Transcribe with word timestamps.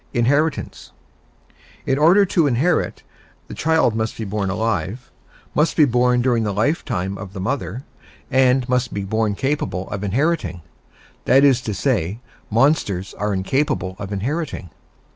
INHERITANCE 0.15 0.93
In 1.85 1.99
order 1.99 2.25
to 2.25 2.47
inherit, 2.47 3.03
the 3.47 3.53
child 3.53 3.95
must 3.95 4.17
be 4.17 4.23
born 4.25 4.49
alive, 4.49 5.11
must 5.53 5.77
be 5.77 5.85
born 5.85 6.23
during 6.23 6.41
the 6.41 6.53
lifetime 6.55 7.19
of 7.19 7.33
the 7.33 7.39
mother, 7.39 7.83
and 8.31 8.67
must 8.67 8.95
be 8.95 9.03
born 9.03 9.35
capable 9.35 9.87
of 9.91 10.03
inheriting 10.03 10.61
that 11.25 11.43
is 11.43 11.61
to 11.61 11.75
say, 11.75 12.17
monsters 12.49 13.13
are 13.19 13.31
incapable 13.31 13.95
of 13.99 14.11
inheriting. 14.11 14.71